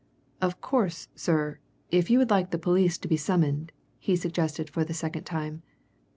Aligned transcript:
"Of 0.41 0.61
course, 0.61 1.09
sir, 1.13 1.59
if 1.91 2.09
you 2.09 2.17
would 2.17 2.31
like 2.31 2.49
the 2.49 2.57
police 2.57 2.97
to 2.97 3.07
be 3.07 3.17
summoned," 3.17 3.71
he 3.99 4.15
suggested 4.15 4.67
for 4.67 4.83
the 4.83 4.95
second 4.95 5.25
time. 5.25 5.61